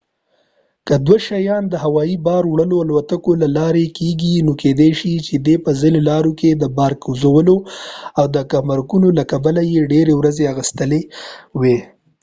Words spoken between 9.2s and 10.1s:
کبله يې